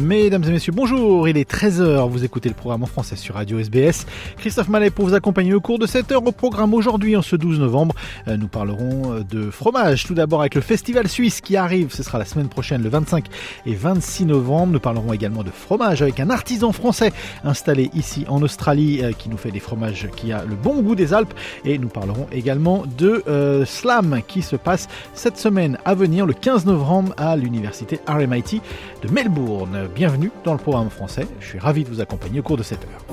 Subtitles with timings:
[0.00, 3.58] Mesdames et messieurs, bonjour, il est 13h, vous écoutez le programme en français sur Radio
[3.58, 4.06] SBS.
[4.38, 7.36] Christophe Mallet pour vous accompagner au cours de cette heure au programme aujourd'hui, en ce
[7.36, 7.94] 12 novembre.
[8.26, 12.02] Euh, Nous parlerons euh, de fromage, tout d'abord avec le Festival Suisse qui arrive, ce
[12.02, 13.26] sera la semaine prochaine, le 25
[13.66, 14.72] et 26 novembre.
[14.72, 17.12] Nous parlerons également de fromage avec un artisan français
[17.44, 20.94] installé ici en Australie euh, qui nous fait des fromages qui a le bon goût
[20.94, 21.34] des Alpes.
[21.66, 23.22] Et nous parlerons également de
[23.66, 28.62] Slam qui se passe cette semaine à venir, le 15 novembre, à l'université RMIT
[29.02, 29.81] de Melbourne.
[29.88, 31.26] Bienvenue dans le programme français.
[31.40, 33.04] Je suis ravi de vous accompagner au cours de cette heure.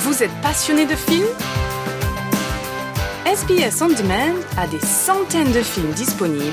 [0.00, 1.26] Vous êtes passionné de films?
[3.26, 6.44] SBS On Demand a des centaines de films disponibles,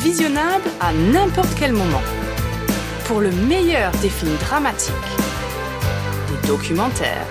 [0.00, 2.02] visionnables à n'importe quel moment.
[3.06, 4.94] Pour le meilleur des films dramatiques,
[6.30, 7.26] des documentaires,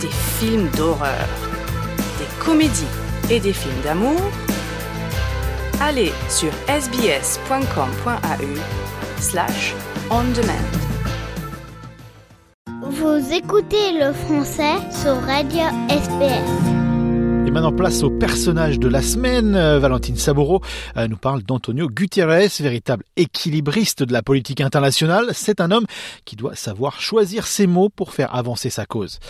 [0.00, 1.28] des films d'horreur,
[2.18, 4.20] des comédies et des films d'amour,
[5.80, 8.54] allez sur sbs.com.au
[9.20, 9.74] slash
[10.10, 10.52] on demand.
[12.82, 16.83] Vous écoutez le français sur Radio SBS.
[17.54, 19.54] Maintenant, place au personnage de la semaine.
[19.54, 20.60] Euh, Valentine Saboro
[20.96, 25.30] euh, nous parle d'Antonio Guterres, véritable équilibriste de la politique internationale.
[25.34, 25.86] C'est un homme
[26.24, 29.20] qui doit savoir choisir ses mots pour faire avancer sa cause.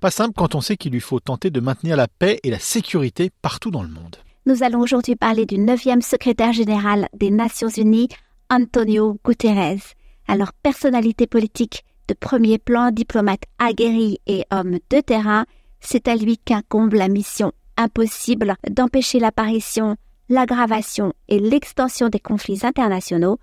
[0.00, 2.58] Pas simple quand on sait qu'il lui faut tenter de maintenir la paix et la
[2.58, 4.16] sécurité partout dans le monde.
[4.44, 8.08] Nous allons aujourd'hui parler du neuvième secrétaire général des Nations Unies,
[8.50, 9.94] Antonio Guterres.
[10.26, 15.46] Alors, personnalité politique de premier plan, diplomate aguerri et homme de terrain,
[15.78, 19.96] c'est à lui qu'incombe la mission impossible d'empêcher l'apparition,
[20.28, 23.38] l'aggravation et l'extension des conflits internationaux.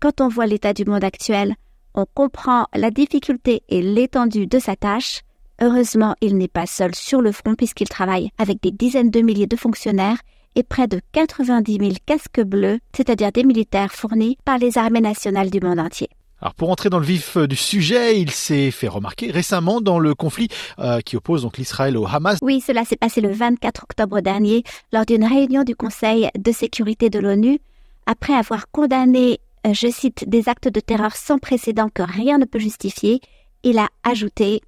[0.00, 1.54] Quand on voit l'état du monde actuel,
[1.94, 5.20] on comprend la difficulté et l'étendue de sa tâche.
[5.60, 9.46] Heureusement, il n'est pas seul sur le front puisqu'il travaille avec des dizaines de milliers
[9.46, 10.18] de fonctionnaires
[10.54, 15.50] et près de 90 000 casques bleus, c'est-à-dire des militaires fournis par les armées nationales
[15.50, 16.08] du monde entier.
[16.42, 20.00] Alors pour entrer dans le vif euh, du sujet, il s'est fait remarquer récemment dans
[20.00, 20.48] le conflit
[20.80, 22.40] euh, qui oppose donc l'Israël au Hamas.
[22.42, 27.10] Oui, cela s'est passé le 24 octobre dernier lors d'une réunion du Conseil de sécurité
[27.10, 27.60] de l'ONU.
[28.06, 29.38] Après avoir condamné,
[29.68, 33.20] euh, je cite, des actes de terreur sans précédent que rien ne peut justifier,
[33.62, 34.62] il a ajouté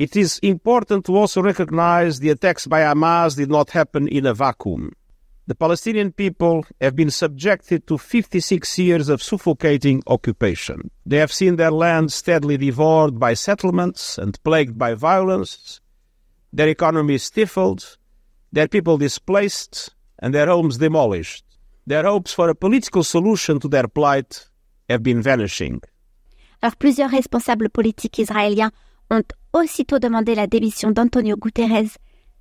[0.00, 4.32] It is important to also recognize the attacks by Hamas did not happen in a
[4.32, 4.90] vacuum.
[5.46, 10.90] The Palestinian people have been subjected to 56 years of suffocating occupation.
[11.04, 15.82] They have seen their land steadily devoured by settlements and plagued by violence,
[16.50, 17.98] their economy stifled,
[18.52, 21.44] their people displaced, and their homes demolished.
[21.86, 24.48] Their hopes for a political solution to their plight
[24.88, 25.82] have been vanishing.
[26.62, 28.70] Alors plusieurs responsables politiques israéliens
[29.10, 31.98] ont aussitôt demandé la démission d'Antonio Guterres,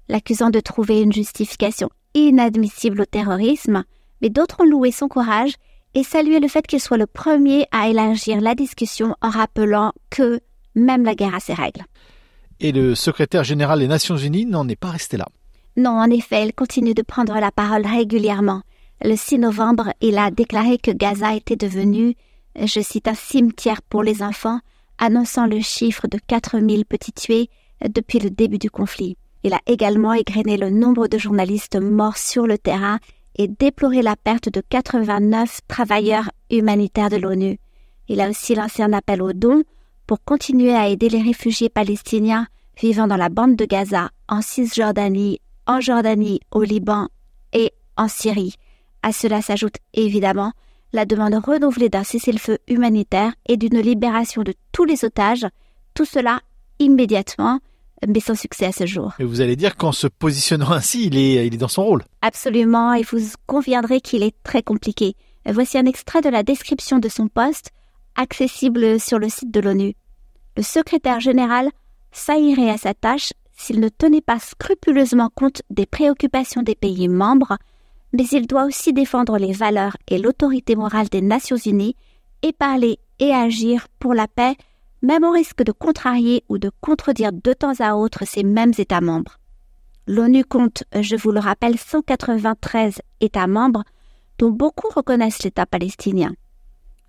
[0.08, 3.84] l'accusant de trouver une justification inadmissible au terrorisme,
[4.22, 5.54] mais d'autres ont loué son courage
[5.94, 10.40] et salué le fait qu'il soit le premier à élargir la discussion en rappelant que
[10.76, 11.84] même la guerre a ses règles.
[12.60, 15.28] Et le secrétaire général des Nations Unies n'en est pas resté là.
[15.76, 18.62] Non, en effet, il continue de prendre la parole régulièrement.
[19.04, 22.16] Le 6 novembre, il a déclaré que Gaza était devenu,
[22.56, 24.60] je cite, un cimetière pour les enfants,
[24.98, 27.50] annonçant le chiffre de 4000 petits tués
[27.90, 29.18] depuis le début du conflit.
[29.44, 33.00] Il a également égrené le nombre de journalistes morts sur le terrain
[33.36, 37.60] et déploré la perte de 89 travailleurs humanitaires de l'ONU.
[38.08, 39.64] Il a aussi lancé un appel aux dons
[40.08, 42.48] pour continuer à aider les réfugiés palestiniens
[42.80, 47.08] vivant dans la bande de Gaza, en Cisjordanie, en Jordanie, au Liban
[47.52, 48.56] et en Syrie.
[49.02, 50.54] À cela s'ajoute évidemment
[50.94, 55.48] la demande renouvelée d'un cessez-le-feu humanitaire et d'une libération de tous les otages,
[55.94, 56.40] tout cela
[56.80, 57.60] immédiatement,
[58.08, 59.14] mais sans succès à ce jour.
[59.20, 62.04] Et vous allez dire qu'en se positionnant ainsi, il est, il est dans son rôle.
[62.22, 65.16] Absolument, et vous conviendrez qu'il est très compliqué.
[65.46, 67.72] Voici un extrait de la description de son poste,
[68.16, 69.94] accessible sur le site de l'ONU.
[70.56, 71.70] Le secrétaire général
[72.12, 77.58] faillirait à sa tâche s'il ne tenait pas scrupuleusement compte des préoccupations des pays membres,
[78.14, 81.96] mais il doit aussi défendre les valeurs et l'autorité morale des Nations Unies
[82.42, 84.56] et parler et agir pour la paix,
[85.04, 89.02] même au risque de contrarier ou de contredire de temps à autre ces mêmes États
[89.02, 89.38] membres.
[90.08, 93.84] L'ONU compte, je vous le rappelle, 193 États membres,
[94.38, 96.34] dont beaucoup reconnaissent l'État palestinien.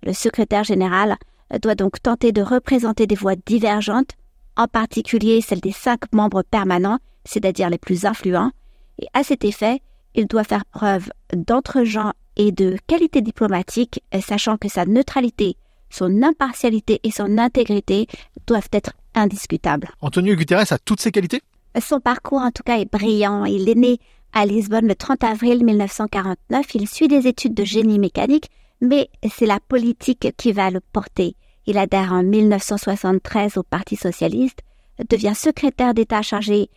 [0.03, 1.15] Le secrétaire général
[1.61, 4.11] doit donc tenter de représenter des voix divergentes,
[4.57, 8.51] en particulier celles des cinq membres permanents, c'est-à-dire les plus influents,
[8.99, 9.81] et à cet effet,
[10.13, 15.57] il doit faire preuve d'entre-gens et de qualité diplomatique, sachant que sa neutralité,
[15.95, 18.07] son impartialité et son intégrité
[18.47, 19.89] doivent être indiscutables.
[20.01, 21.41] Antonio Guterres a toutes ces qualités?
[21.81, 23.45] Son parcours en tout cas est brillant.
[23.45, 23.97] Il est né
[24.33, 26.75] à Lisbonne le 30 avril 1949.
[26.75, 28.49] Il suit des études de génie mécanique,
[28.81, 31.35] mais c'est la politique qui va le porter.
[31.65, 34.59] Il adhère en 1973 au Parti socialiste,
[35.09, 36.69] devient secrétaire d'État chargé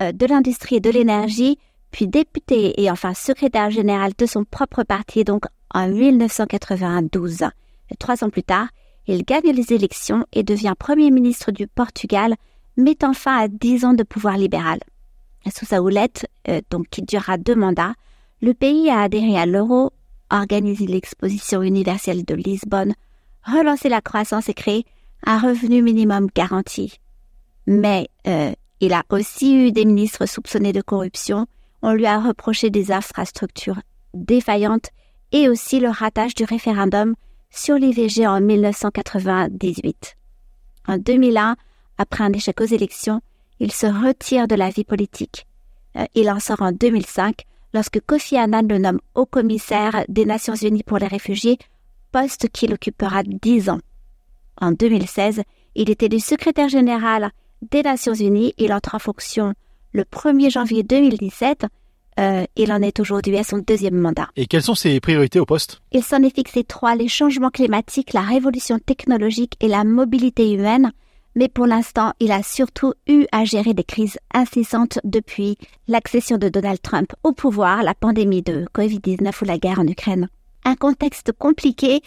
[0.00, 1.58] euh, de l'industrie et de l'énergie,
[1.90, 5.44] puis député et enfin secrétaire général de son propre parti, donc
[5.74, 7.44] en 1992.
[7.98, 8.68] Trois ans plus tard,
[9.06, 12.34] il gagne les élections et devient Premier ministre du Portugal,
[12.76, 14.78] mettant fin à dix ans de pouvoir libéral.
[15.52, 17.94] Sous sa houlette, euh, donc qui durera deux mandats,
[18.42, 19.90] le pays a adhéré à l'euro,
[20.30, 22.94] organisé l'exposition universelle de Lisbonne,
[23.44, 24.84] relancé la croissance et créé
[25.24, 26.98] un revenu minimum garanti.
[27.66, 31.46] Mais euh, il a aussi eu des ministres soupçonnés de corruption,
[31.82, 33.80] on lui a reproché des infrastructures
[34.14, 34.90] défaillantes
[35.32, 37.14] et aussi le ratage du référendum
[37.50, 40.16] sur l'IVG en 1998.
[40.88, 41.56] En 2001,
[41.98, 43.20] après un échec aux élections,
[43.58, 45.46] il se retire de la vie politique.
[45.96, 47.44] Euh, il en sort en 2005
[47.74, 51.58] lorsque Kofi Annan le nomme haut commissaire des Nations Unies pour les réfugiés,
[52.12, 53.80] poste qu'il occupera dix ans.
[54.60, 55.42] En 2016,
[55.74, 57.30] il était élu secrétaire général
[57.62, 58.54] des Nations Unies.
[58.58, 59.54] Il entre en fonction
[59.92, 61.66] le 1er janvier 2017.
[62.18, 64.28] Euh, il en est aujourd'hui à son deuxième mandat.
[64.36, 65.80] Et quelles sont ses priorités au poste?
[65.92, 70.92] Il s'en est fixé trois, les changements climatiques, la révolution technologique et la mobilité humaine.
[71.36, 76.48] Mais pour l'instant, il a surtout eu à gérer des crises incessantes depuis l'accession de
[76.48, 80.28] Donald Trump au pouvoir, la pandémie de Covid-19 ou la guerre en Ukraine.
[80.64, 82.02] Un contexte compliqué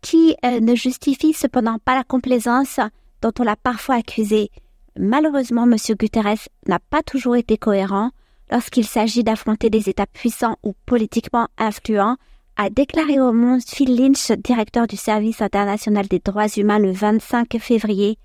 [0.00, 2.80] qui euh, ne justifie cependant pas la complaisance
[3.20, 4.50] dont on l'a parfois accusé.
[4.98, 5.76] Malheureusement, M.
[5.98, 8.10] Guterres n'a pas toujours été cohérent
[8.52, 12.16] lorsqu'il s'agit d'affronter des États puissants ou politiquement influents,
[12.56, 17.58] a déclaré au monde Phil Lynch, directeur du Service international des droits humains le 25
[17.58, 18.18] février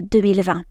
[0.00, 0.62] 2020.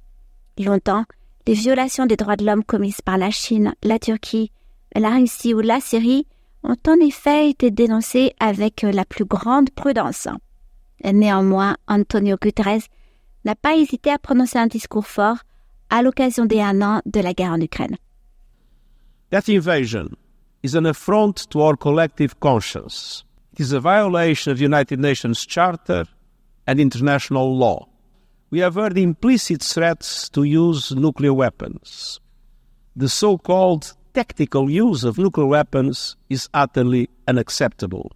[0.58, 1.06] Longtemps,
[1.46, 4.52] les violations des droits de l'homme commises par la Chine, la Turquie,
[4.96, 6.26] la Russie ou la Syrie
[6.64, 10.28] ont en effet été dénoncées avec la plus grande prudence.
[11.04, 12.88] Néanmoins, Antonio Guterres
[13.44, 15.38] n'a pas hésité à prononcer un discours fort
[15.92, 17.98] à l'occasion des un an de la guerre en Ukraine.
[19.30, 20.16] That invasion
[20.62, 23.24] is an affront to our collective conscience.
[23.54, 26.06] It is a violation of the United Nations Charter
[26.68, 27.88] and international law.
[28.52, 32.20] We have heard implicit threats to use nuclear weapons.
[32.96, 38.12] The so called tactical use of nuclear weapons is utterly unacceptable.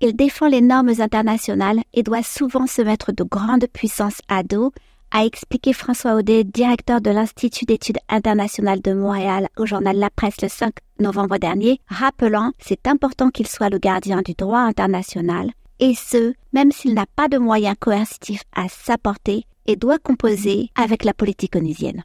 [0.00, 4.72] Il défend les normes internationales et doit souvent se mettre de grandes puissances à dos,
[5.10, 10.40] a expliqué François Audet, directeur de l'Institut d'études internationales de Montréal au journal La Presse
[10.42, 15.50] le 5 novembre dernier, rappelant c'est important qu'il soit le gardien du droit international,
[15.80, 21.04] et ce, même s'il n'a pas de moyens coercitifs à s'apporter et doit composer avec
[21.04, 22.04] la politique onusienne.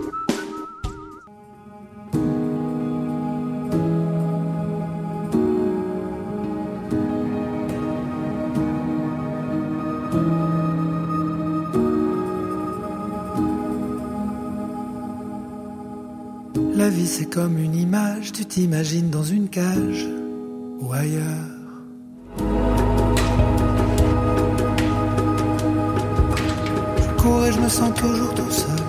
[16.81, 20.07] La vie c'est comme une image, tu t'imagines dans une cage
[20.79, 21.45] ou ailleurs.
[26.97, 28.79] Je cours et je me sens toujours tout seul.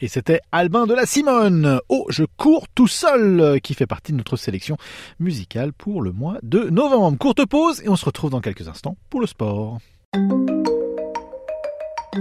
[0.00, 1.80] Et c'était Albin de la Simone.
[1.88, 4.76] Oh, je cours tout seul, qui fait partie de notre sélection
[5.18, 7.18] musicale pour le mois de novembre.
[7.18, 9.80] Courte pause et on se retrouve dans quelques instants pour le sport.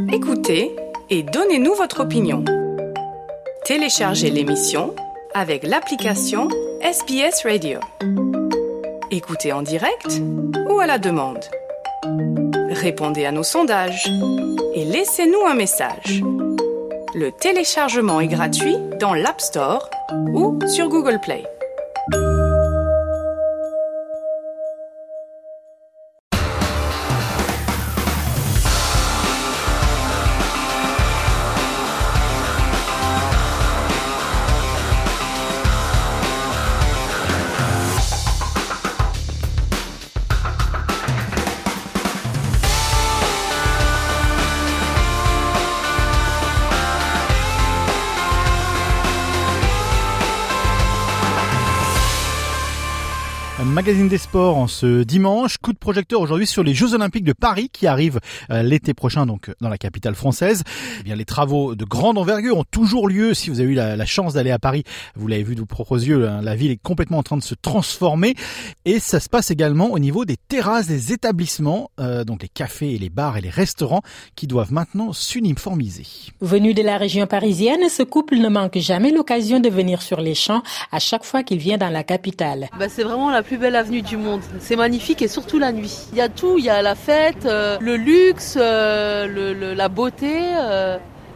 [0.06, 0.76] Écoutez
[1.10, 2.44] et donnez-nous votre opinion.
[3.66, 4.96] Téléchargez l'émission
[5.34, 6.48] avec l'application
[6.82, 7.80] SBS Radio.
[9.12, 10.22] Écoutez en direct
[10.70, 11.44] ou à la demande.
[12.70, 14.08] répondez à nos sondages
[14.76, 16.24] et laissez-nous un message.
[17.16, 19.90] Le téléchargement est gratuit dans l'App Store
[20.34, 21.44] ou sur Google Play.
[53.78, 55.58] Magazine des sports en ce dimanche.
[55.60, 58.20] Coup de projecteur aujourd'hui sur les Jeux Olympiques de Paris qui arrivent
[58.50, 60.64] euh, l'été prochain donc dans la capitale française.
[61.00, 63.36] Eh bien, les travaux de grande envergure ont toujours lieu.
[63.36, 64.84] Si vous avez eu la, chance d'aller à Paris,
[65.16, 67.44] vous l'avez vu de vos propres yeux, hein, la ville est complètement en train de
[67.44, 68.34] se transformer.
[68.86, 72.96] Et ça se passe également au niveau des terrasses des établissements, euh, donc les cafés
[72.96, 74.02] et les bars et les restaurants
[74.36, 76.08] qui doivent maintenant s'uniformiser.
[76.42, 80.34] Venu de la région parisienne, ce couple ne manque jamais l'occasion de venir sur les
[80.34, 82.70] champs à chaque fois qu'il vient dans la capitale.
[82.80, 84.42] Bah, c'est vraiment la plus belle avenue du monde.
[84.60, 86.08] C'est magnifique et surtout la nuit.
[86.12, 90.40] Il y a tout, il y a la fête, euh, le luxe, euh, la beauté.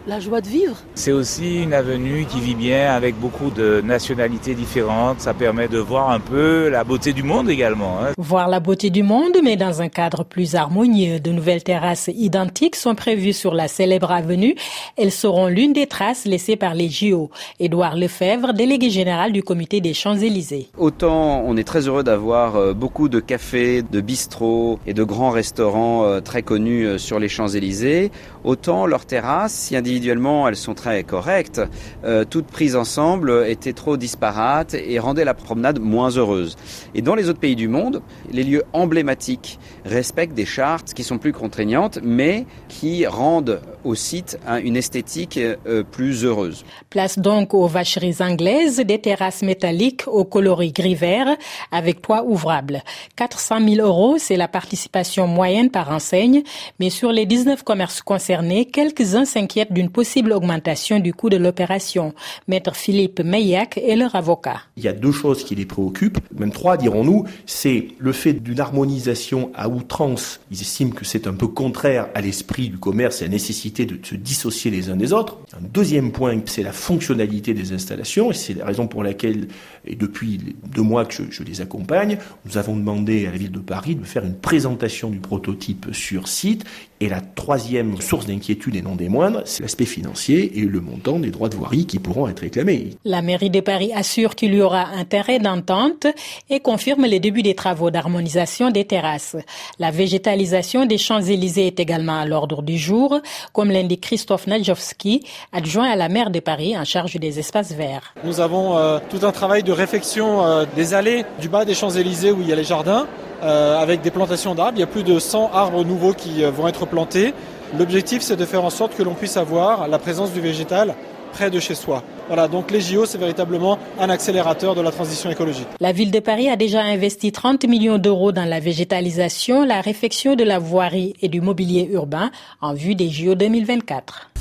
[0.08, 0.77] La joie de vivre.
[0.96, 5.20] C'est aussi une avenue qui vit bien avec beaucoup de nationalités différentes.
[5.20, 8.00] Ça permet de voir un peu la beauté du monde également.
[8.01, 8.13] Hein.
[8.17, 11.20] Voir la beauté du monde, mais dans un cadre plus harmonieux.
[11.20, 14.55] De nouvelles terrasses identiques sont prévues sur la célèbre avenue.
[14.98, 17.29] Elles seront l'une des traces laissées par les JO.
[17.60, 20.70] Édouard Lefebvre, délégué général du comité des Champs-Élysées.
[20.79, 25.29] Autant on est très heureux d'avoir euh, beaucoup de cafés, de bistrots et de grands
[25.29, 28.10] restaurants euh, très connus euh, sur les Champs-Élysées,
[28.43, 31.62] autant leurs terrasses, si individuellement elles sont très correctes,
[32.03, 36.55] euh, toutes prises ensemble étaient trop disparates et rendaient la promenade moins heureuse.
[36.96, 41.17] Et dans les autres pays du monde, les lieux emblématiques respectent des chartes qui sont
[41.17, 46.63] plus contraignantes, mais qui rendent au site une esthétique euh, plus heureuse.
[46.89, 51.36] Place donc aux vacheries anglaises, des terrasses métalliques au coloris gris-vert
[51.72, 52.84] avec toit ouvrable.
[53.15, 56.43] 400 000 euros, c'est la participation moyenne par enseigne,
[56.79, 62.13] mais sur les 19 commerces concernés, quelques-uns s'inquiètent d'une possible augmentation du coût de l'opération.
[62.47, 64.61] Maître Philippe Meillac est leur avocat.
[64.77, 67.25] Il y a deux choses qui les préoccupent, même trois dirons-nous.
[67.47, 70.39] C'est le fait d'une harmonisation à outrance.
[70.51, 73.88] Ils estiment que c'est un peu contraire à l'esprit du commerce et à la nécessité
[73.88, 75.39] de se dissocier les uns des autres.
[75.57, 79.47] Un deuxième point, c'est la fonctionnalité des installations et c'est la raison pour laquelle,
[79.85, 83.51] et depuis deux mois que je, je les accompagne, nous avons demandé à la ville
[83.51, 86.65] de Paris de faire une présentation du prototype sur site.
[87.00, 91.17] Et la troisième source d'inquiétude et non des moindres, c'est l'aspect financier et le montant
[91.17, 92.91] des droits de voirie qui pourront être réclamés.
[93.05, 96.05] La mairie de Paris assure qu'il y aura intérêt d'entente
[96.51, 99.35] et confirme les débuts des travaux d'harmonisation des terrasses.
[99.79, 103.19] La végétalisation des Champs-Élysées est également à l'ordre du jour,
[103.51, 105.23] comme l'indique Christophe Nadjowski,
[105.53, 108.13] adjoint à la maire de Paris en charge des espaces verts.
[108.23, 112.32] Nous avons euh, tout un travail de réfection euh, des allées du bas des Champs-Élysées
[112.32, 113.08] où il y a les jardins
[113.44, 114.74] euh, avec des plantations d'arbres.
[114.78, 117.34] Il y a plus de 100 arbres nouveaux qui euh, vont être plantés.
[117.78, 120.96] L'objectif, c'est de faire en sorte que l'on puisse avoir la présence du végétal
[121.32, 122.04] près de chez soi.
[122.28, 125.68] Voilà, donc les JO, c'est véritablement un accélérateur de la transition écologique.
[125.80, 130.36] La ville de Paris a déjà investi 30 millions d'euros dans la végétalisation, la réfection
[130.36, 134.32] de la voirie et du mobilier urbain en vue des JO 2024.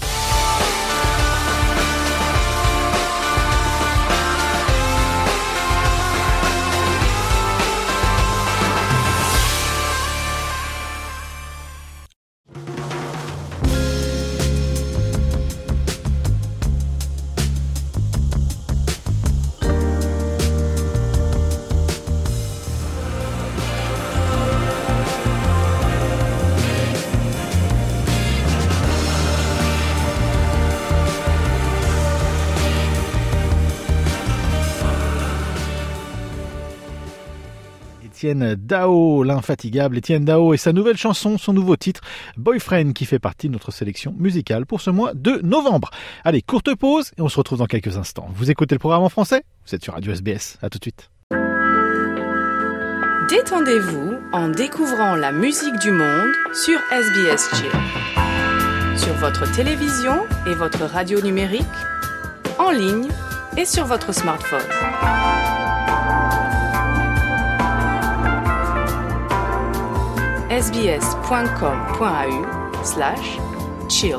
[38.21, 42.03] Étienne Dao, l'infatigable Étienne Dao et sa nouvelle chanson, son nouveau titre,
[42.37, 45.89] Boyfriend, qui fait partie de notre sélection musicale pour ce mois de novembre.
[46.23, 48.29] Allez, courte pause et on se retrouve dans quelques instants.
[48.35, 49.43] Vous écoutez le programme en français?
[49.67, 50.59] Vous êtes sur Radio SBS.
[50.61, 51.09] À tout de suite.
[53.31, 58.99] Détendez-vous en découvrant la musique du monde sur SBS Chill.
[58.99, 61.65] Sur votre télévision et votre radio numérique,
[62.59, 63.09] en ligne
[63.57, 65.60] et sur votre smartphone.
[70.51, 72.45] sbs.com.au
[72.83, 73.39] slash
[73.89, 74.19] chill.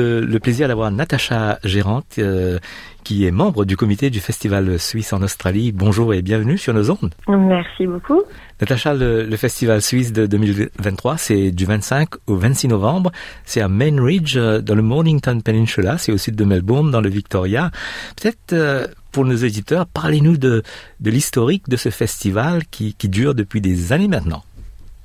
[0.00, 2.60] Euh, le plaisir d'avoir Natacha Gérante, euh,
[3.02, 5.72] qui est membre du comité du Festival Suisse en Australie.
[5.72, 7.12] Bonjour et bienvenue sur nos ondes.
[7.26, 8.22] Merci beaucoup.
[8.60, 13.12] Natacha, le, Festival Suisse de 2023, c'est du 25 au 26 novembre.
[13.44, 17.00] C'est à Main Ridge, euh, dans le Mornington Peninsula, c'est au sud de Melbourne, dans
[17.00, 17.70] le Victoria.
[18.16, 20.62] Peut-être euh, pour nos éditeurs, parlez-nous de,
[21.00, 24.42] de l'historique de ce festival qui, qui dure depuis des années maintenant.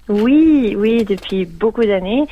[0.10, 2.24] Oui, oui, depuis beaucoup d'années.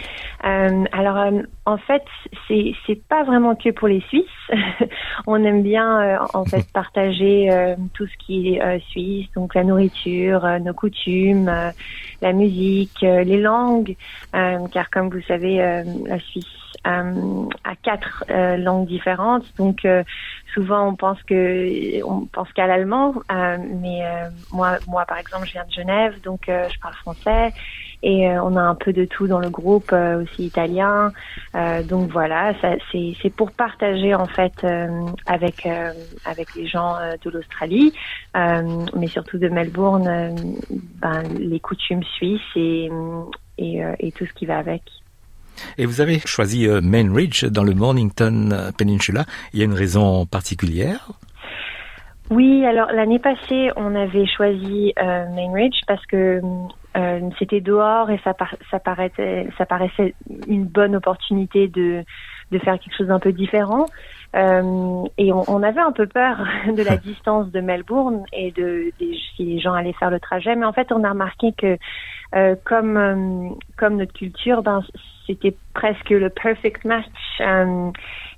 [0.44, 2.04] Euh, alors, euh, en fait,
[2.48, 4.26] c'est c'est pas vraiment que pour les Suisses.
[5.28, 9.64] On aime bien euh, en fait partager euh, tout ce qui est suisse, donc la
[9.64, 11.50] nourriture, nos coutumes,
[12.22, 13.96] la musique, les langues,
[14.34, 16.46] car comme vous savez, la Suisse
[16.84, 18.26] a quatre
[18.58, 19.88] langues différentes, donc
[20.54, 25.48] souvent on pense que on pense qu'à l'allemand, euh, mais euh, moi, moi par exemple,
[25.48, 27.54] je viens de Genève, donc euh, je parle français
[28.04, 31.12] et on a un peu de tout dans le groupe, aussi italien.
[31.84, 32.54] donc voilà,
[32.92, 34.66] c'est pour partager en fait
[35.28, 35.68] avec
[36.26, 37.94] avec les gens de l'Australie,
[38.34, 40.58] mais surtout de Melbourne,
[41.00, 42.90] ben, les coutumes suisses et
[43.60, 44.82] et, et tout ce qui va avec.
[45.78, 49.26] Et vous avez choisi euh, Main Ridge dans le Mornington euh, Peninsula.
[49.54, 51.12] Il y a une raison particulière?
[52.30, 56.42] Oui, alors l'année passée, on avait choisi euh, Main Ridge parce que
[57.40, 58.34] c'était dehors et ça,
[58.70, 60.14] ça, paraissait, ça paraissait
[60.48, 62.04] une bonne opportunité de,
[62.52, 63.86] de faire quelque chose d'un peu différent.
[64.34, 68.92] Et on, avait un peu peur de la distance de Melbourne et de,
[69.36, 70.56] si les gens allaient faire le trajet.
[70.56, 71.78] Mais en fait, on a remarqué que
[72.64, 74.82] comme comme notre culture, ben
[75.28, 77.06] c'était presque le perfect match.
[77.40, 77.92] Euh,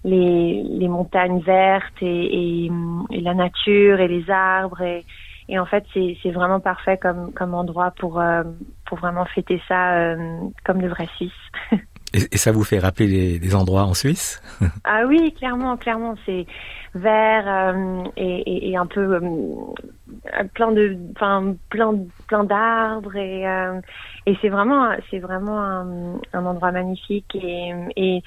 [0.04, 5.06] les, les montagnes vertes et, et, la nature et les arbres et,
[5.48, 8.44] et en fait c'est vraiment parfait comme comme endroit pour euh,
[8.86, 11.32] pour vraiment fêter ça euh, comme le vrai Suisse.
[12.14, 14.42] et, ça vous fait rappeler des, endroits en Suisse?
[14.84, 16.46] Ah oui, clairement, clairement, c'est
[16.96, 17.76] vert
[18.18, 19.20] et, et, un peu
[20.54, 21.96] plein de, enfin plein
[22.28, 23.44] plein d'arbres et
[24.26, 28.24] et c'est vraiment, c'est vraiment un, un, endroit magnifique et, et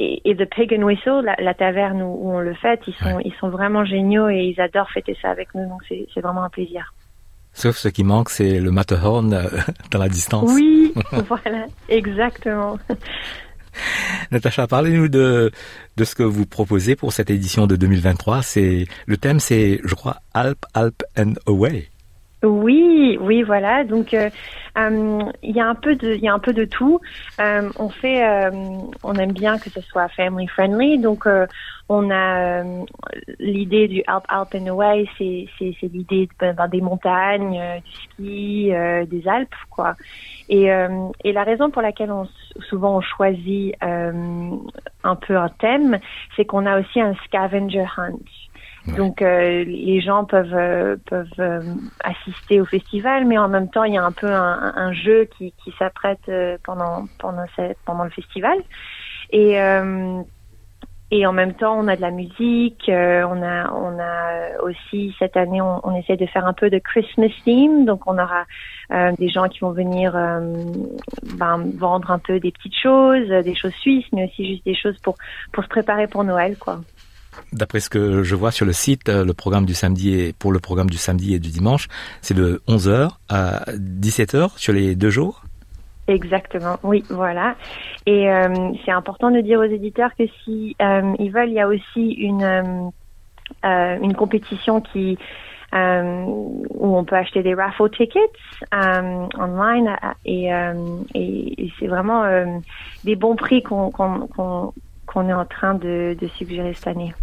[0.00, 3.34] et, The Pig and Whistle, la, la taverne où, on le fête, ils sont, ils
[3.34, 6.94] sont vraiment géniaux et ils adorent fêter ça avec nous, donc c'est vraiment un plaisir.
[7.60, 9.46] Sauf ce qui manque, c'est le Matterhorn euh,
[9.90, 10.50] dans la distance.
[10.50, 10.94] Oui,
[11.28, 12.78] voilà, exactement.
[14.30, 15.52] Natacha, parlez-nous de,
[15.98, 18.40] de ce que vous proposez pour cette édition de 2023.
[18.40, 21.90] C'est, le thème, c'est, je crois, Alp, Alp and Away.
[22.42, 23.84] Oui, oui, voilà.
[23.84, 24.30] Donc, euh,
[24.78, 27.00] euh, il y a un peu de, il y a un peu de tout.
[27.38, 28.22] Euh, on fait,
[29.02, 30.98] on aime bien que ce soit family friendly.
[30.98, 31.26] Donc,
[31.88, 32.62] on a
[33.38, 38.72] l'idée du Alp Alp and Away, c'est c'est l'idée ben, ben, des montagnes, du ski,
[39.10, 39.94] des Alpes, quoi.
[40.48, 40.70] Et
[41.24, 42.26] et la raison pour laquelle on
[42.70, 45.98] souvent on choisit un peu un thème,
[46.36, 48.18] c'est qu'on a aussi un scavenger hunt.
[48.86, 51.60] Donc euh, les gens peuvent euh, peuvent euh,
[52.02, 55.28] assister au festival, mais en même temps il y a un peu un, un jeu
[55.36, 56.30] qui, qui s'apprête
[56.64, 57.44] pendant pendant
[57.84, 58.58] pendant le festival.
[59.32, 59.58] Et
[61.12, 65.36] et en même temps on a de la musique, on a on a aussi cette
[65.36, 68.44] année on, on, essaie de faire un peu de Christmas theme, donc on aura
[69.18, 74.06] des gens qui vont venir ben, vendre un peu des petites choses, des choses suisses,
[74.12, 75.16] mais aussi juste des choses pour
[75.52, 76.80] pour se préparer pour Noël quoi.
[77.52, 80.52] D'après ce que je vois sur le site, euh, le programme du samedi et pour
[80.52, 81.88] le programme du samedi et du dimanche,
[82.20, 85.42] c'est de 11h à 17h sur les deux jours?
[86.06, 87.56] Exactement, oui, voilà.
[88.06, 91.60] Et euh, c'est important de dire aux éditeurs que si euh, ils veulent, il y
[91.60, 92.90] a aussi une
[93.64, 95.18] une compétition qui
[95.72, 98.20] où on peut acheter des raffle tickets
[98.72, 100.50] online et,
[101.78, 102.24] c'est vraiment
[103.04, 104.72] des bons prix qu'on
[105.16, 107.14] est en train de, de suggérer cette année.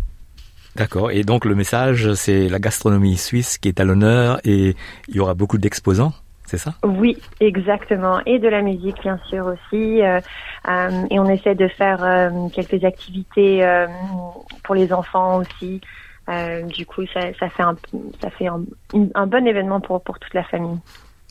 [0.77, 1.09] D'accord.
[1.11, 4.75] Et donc le message, c'est la gastronomie suisse qui est à l'honneur et
[5.07, 6.13] il y aura beaucoup d'exposants,
[6.45, 6.75] c'est ça?
[6.83, 8.21] Oui, exactement.
[8.25, 10.01] Et de la musique, bien sûr aussi.
[10.01, 10.21] Euh,
[10.67, 13.67] euh, et on essaie de faire euh, quelques activités
[14.63, 15.81] pour les enfants aussi.
[16.75, 17.75] du coup, ça, ça, fait, un,
[18.21, 18.61] ça fait un,
[19.15, 20.77] un, bon événement pour, pour toute la famille.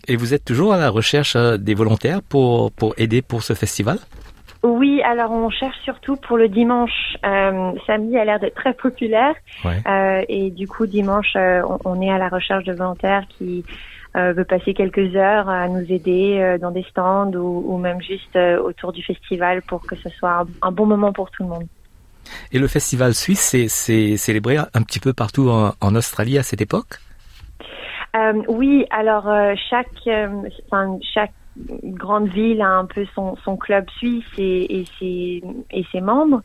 [0.09, 3.99] Et vous êtes toujours à la recherche des volontaires pour, pour aider pour ce festival?
[4.67, 7.17] Oui, alors on cherche surtout pour le dimanche.
[7.25, 9.35] Euh, samedi a l'air d'être très populaire.
[9.65, 13.65] Euh, et du coup, dimanche, euh, on, est à la recherche de volontaires qui
[14.17, 18.37] euh, veulent passer quelques heures à nous aider dans des stands ou, ou même juste
[18.37, 21.67] autour du festival pour que ce soit un, bon moment pour tout le monde.
[22.53, 26.61] Et le festival suisse, c'est célébré un petit peu partout en, en Australie à cette
[26.61, 26.99] époque?
[28.49, 29.31] Oui, alors
[29.69, 30.09] chaque,
[30.71, 31.33] enfin, chaque
[31.85, 36.43] grande ville a un peu son, son club suisse et, et, ses, et ses membres.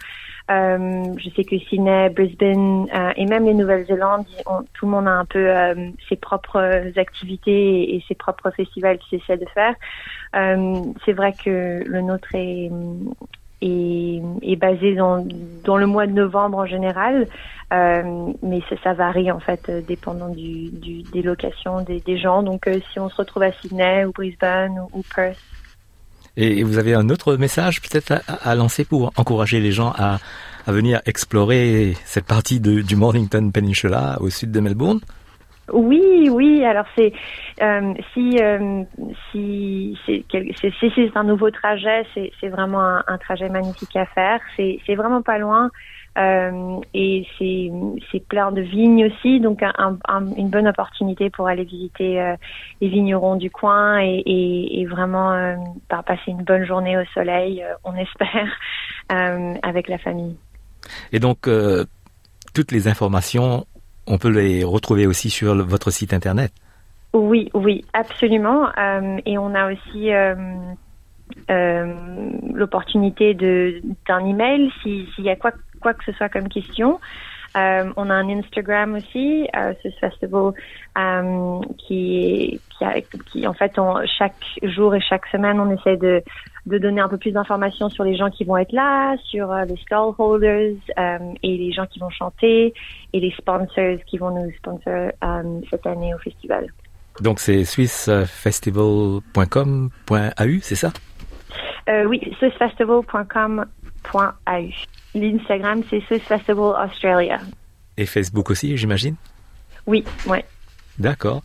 [0.50, 4.26] je sais que Sydney, Brisbane et même les Nouvelles-Zélandes,
[4.74, 5.52] tout le monde a un peu
[6.10, 9.76] ses propres activités et, ses propres festivals qu'ils essaient de faire.
[11.06, 12.70] c'est vrai que le nôtre est,
[13.62, 15.24] est, basé dans,
[15.78, 17.28] le mois de novembre en général.
[17.74, 22.44] Euh, mais ça, varie en fait euh, dépendant des locations des, gens.
[22.44, 25.38] Donc euh, si on se retrouve à Sydney ou Brisbane ou, Perth.
[26.36, 30.18] Et vous avez un autre message peut-être à, lancer pour encourager les gens à,
[30.68, 35.00] venir explorer cette partie du Mornington Peninsula au sud de Melbourne?
[35.70, 36.64] Oui, oui.
[36.66, 37.14] Alors c'est
[37.62, 38.84] euh, si euh,
[39.32, 44.40] si c'est un nouveau trajet, c'est vraiment un, trajet magnifique à faire.
[44.58, 45.70] C'est vraiment pas loin.
[46.18, 51.64] Euh, et c'est plein de vignes aussi, donc un, un, une bonne opportunité pour aller
[51.64, 52.36] visiter
[52.82, 55.56] les vignerons du coin et, vraiment euh,
[55.88, 58.50] passer une bonne journée au soleil, on espère,
[59.64, 60.36] avec la famille.
[61.14, 61.48] Et donc,
[62.54, 63.66] toutes les informations,
[64.08, 66.52] on peut les retrouver aussi sur votre site internet.
[67.14, 68.70] Oui, oui, absolument.
[69.26, 70.12] et on a aussi
[71.50, 71.94] euh,
[72.54, 77.00] l'opportunité de d'un email s'il y a quoi que ce soit comme question.
[77.58, 80.54] Euh, on a un Instagram aussi, euh, ce festival
[80.98, 82.62] euh, qui,
[83.32, 83.74] qui, en fait,
[84.18, 86.24] chaque jour et chaque semaine, on essaie de,
[86.66, 89.66] de donner un peu plus d'informations sur les gens qui vont être là, sur euh,
[89.66, 92.74] les stallholders euh, et les gens qui vont chanter
[93.14, 95.12] et les sponsors qui vont nous sponsor
[95.70, 96.68] cette année au festival.
[97.20, 100.94] Donc c'est swissfestival.com.au, c'est ça?
[101.90, 103.66] Euh, oui, swissfestival.com.au.
[105.14, 107.40] L'Instagram, c'est Swiss Festival Australia.
[107.98, 109.16] Et Facebook aussi, j'imagine?
[109.86, 110.46] Oui, ouais.
[110.98, 111.42] D'accord.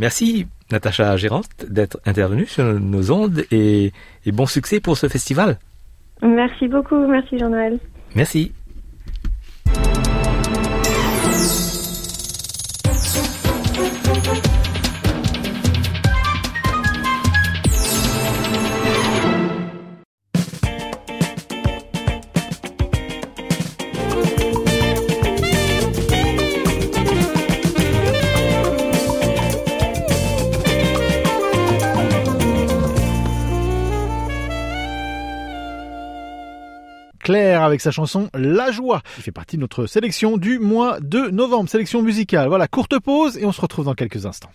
[0.00, 3.92] Merci, Natacha Gérante, d'être intervenue sur nos ondes et,
[4.24, 5.58] et bon succès pour ce festival.
[6.22, 7.06] Merci beaucoup.
[7.06, 7.78] Merci, Jean-Noël.
[8.14, 8.52] Merci.
[37.20, 41.30] Claire avec sa chanson La Joie, qui fait partie de notre sélection du mois de
[41.30, 42.48] novembre, sélection musicale.
[42.48, 44.50] Voilà, courte pause et on se retrouve dans quelques instants.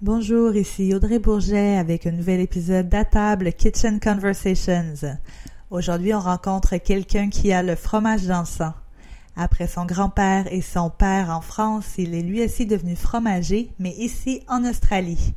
[0.00, 4.94] Bonjour, ici Audrey Bourget avec un nouvel épisode d'Atable Kitchen Conversations.
[5.70, 8.72] Aujourd'hui, on rencontre quelqu'un qui a le fromage dans le sang.
[9.36, 13.90] Après son grand-père et son père en France, il est lui aussi devenu fromager, mais
[13.98, 15.34] ici en Australie.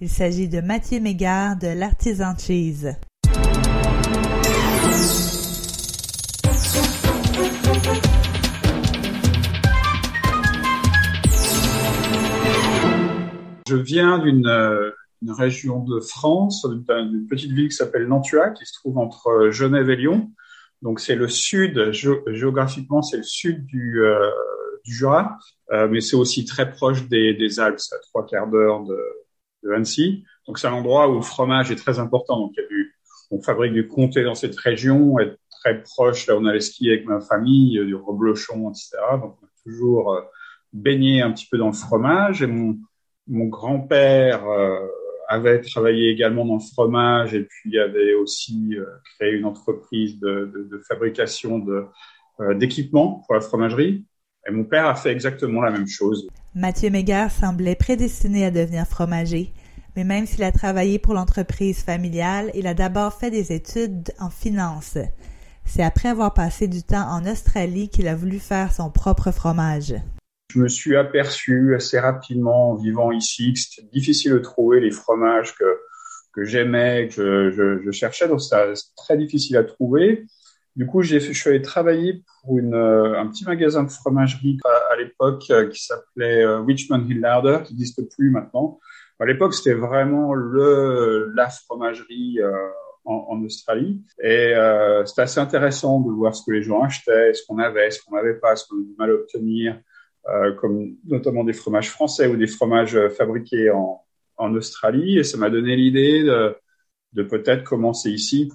[0.00, 2.96] Il s'agit de Mathieu Mégard de l'Artisan Cheese.
[13.68, 14.90] Je viens d'une euh,
[15.22, 19.50] une région de France, d'une petite ville qui s'appelle Nantua, qui se trouve entre euh,
[19.50, 20.30] Genève et Lyon.
[20.82, 24.30] Donc c'est le sud, géographiquement c'est le sud du, euh,
[24.84, 25.36] du Jura,
[25.72, 28.98] euh, mais c'est aussi très proche des, des Alpes, à trois quarts d'heure de,
[29.64, 30.24] de Annecy.
[30.46, 32.38] Donc c'est un endroit où le fromage est très important.
[32.38, 32.94] Donc il y a du,
[33.30, 36.28] on fabrique du comté dans cette région, est très proche.
[36.28, 38.90] Là on allait skier avec ma famille, du reblochon, etc.
[39.20, 40.20] Donc on a toujours euh,
[40.72, 42.40] baigné un petit peu dans le fromage.
[42.40, 42.78] Et mon,
[43.26, 44.86] mon grand-père euh,
[45.28, 50.50] avait travaillé également dans le fromage et puis avait aussi euh, créé une entreprise de,
[50.70, 51.64] de, fabrication
[52.40, 54.04] euh, d'équipements pour la fromagerie.
[54.48, 56.26] Et mon père a fait exactement la même chose.
[56.54, 59.52] Mathieu Mégard semblait prédestiné à devenir fromager.
[59.96, 64.30] Mais même s'il a travaillé pour l'entreprise familiale, il a d'abord fait des études en
[64.30, 64.96] finance.
[65.64, 69.94] C'est après avoir passé du temps en Australie qu'il a voulu faire son propre fromage
[70.50, 74.90] je me suis aperçu assez rapidement en vivant ici que c'était difficile de trouver les
[74.90, 75.78] fromages que,
[76.34, 80.24] que j'aimais, que je, je, je, cherchais, donc c'était très difficile à trouver.
[80.76, 84.58] Du coup, j'ai je suis allé travailler pour une, euh, un petit magasin de fromagerie
[84.90, 88.78] à, l'époque euh, qui s'appelait euh, Richmond Hill Larder, qui n'existe plus maintenant.
[89.18, 92.38] À l'époque, c'était vraiment le la fromagerie
[93.08, 97.32] en, en, Australie, et euh, c'était assez intéressant de voir ce que les gens achetaient,
[97.32, 99.80] ce qu'on avait, ce qu'on n'avait pas, ce qu'on avait du mal à obtenir.
[100.28, 104.04] Euh, comme notamment des fromages français ou des fromages euh, fabriqués en,
[104.36, 105.18] en Australie.
[105.18, 106.54] Et ça m'a donné l'idée de,
[107.14, 108.50] de peut-être commencer ici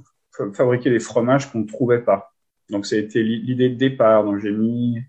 [0.54, 2.34] fabriquer des fromages qu'on ne trouvait pas.
[2.70, 4.24] Donc, ça a été l'idée de départ.
[4.24, 5.00] Donc, j'ai mis,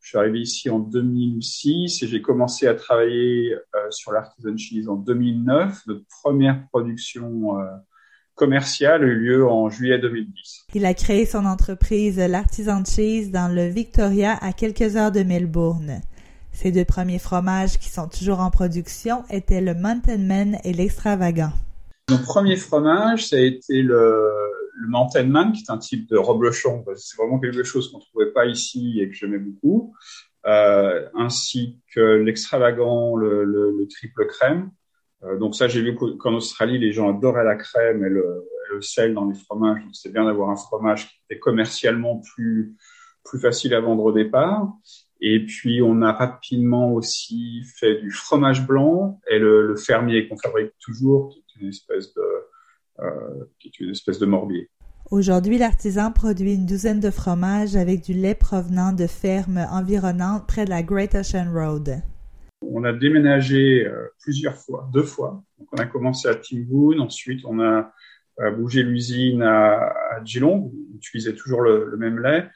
[0.00, 4.88] je suis arrivé ici en 2006 et j'ai commencé à travailler euh, sur l'artisan cheese
[4.88, 5.86] en 2009.
[5.86, 7.64] Notre première production euh,
[8.34, 10.66] commerciale a eu lieu en juillet 2010.
[10.74, 16.00] Il a créé son entreprise l'Artisan Cheese dans le Victoria à quelques heures de Melbourne.
[16.54, 21.50] Ses deux premiers fromages qui sont toujours en production étaient le Mountain Man et l'Extravagant.
[22.08, 24.30] Mon premier fromage, ça a été le,
[24.86, 26.84] Mountain Man, qui est un type de reblochon.
[26.94, 29.94] C'est vraiment quelque chose qu'on ne trouvait pas ici et que j'aimais beaucoup.
[30.46, 34.70] Euh, ainsi que l'extravagant, le, le, le, triple crème.
[35.24, 38.48] Euh, donc ça, j'ai vu qu'en Australie, les gens adoraient la crème et le,
[38.80, 39.82] sel dans les fromages.
[39.82, 42.76] Donc c'est bien d'avoir un fromage qui est commercialement plus
[43.40, 44.72] facile à vendre au départ.
[45.20, 50.36] Et puis on a rapidement aussi fait du fromage blanc et le, le fermier qu'on
[50.36, 52.22] fabrique toujours, une espèce de,
[53.00, 54.70] euh, qui est une espèce de morbier.
[55.10, 60.64] Aujourd'hui, l'artisan produit une douzaine de fromages avec du lait provenant de fermes environnantes près
[60.64, 62.02] de la Great Ocean Road.
[62.62, 65.44] On a déménagé euh, plusieurs fois, deux fois.
[65.58, 67.92] Donc, on a commencé à Timboon, ensuite on a
[68.40, 72.48] euh, bougé l'usine à, à, Geelong, on utilisait toujours le, le même lait.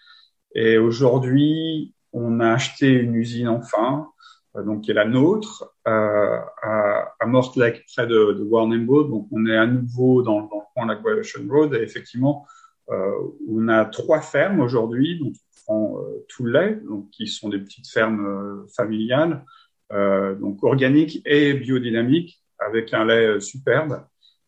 [0.55, 4.09] Et aujourd'hui, on a acheté une usine enfin
[4.57, 9.09] euh, donc qui est la nôtre, euh, à, à Mortlake, près de, de.
[9.09, 11.74] Donc, on est à nouveau dans, dans le coin de la Guadalachon Road.
[11.74, 12.46] Et effectivement,
[12.90, 13.12] euh,
[13.48, 17.48] on a trois fermes aujourd'hui, donc on prend euh, tout le lait, donc qui sont
[17.50, 19.44] des petites fermes euh, familiales,
[19.90, 24.04] donc organiques et biodynamiques, avec un lait superbe.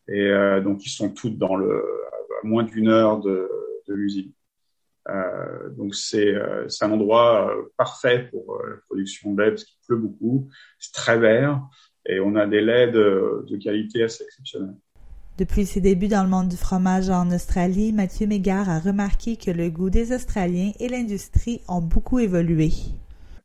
[0.07, 0.29] Et
[0.63, 1.83] donc, ils sont toutes dans le
[2.43, 3.49] à moins d'une heure de,
[3.87, 4.31] de l'usine.
[5.09, 9.77] Euh, donc c'est euh, un endroit euh, parfait pour la production de lait parce qu'il
[9.87, 10.47] pleut beaucoup,
[10.79, 11.61] c'est très vert
[12.05, 14.75] et on a des laits de, de qualité assez exceptionnelle.
[15.37, 19.49] Depuis ses débuts dans le monde du fromage en Australie, Mathieu Mégard a remarqué que
[19.49, 22.71] le goût des Australiens et l'industrie ont beaucoup évolué.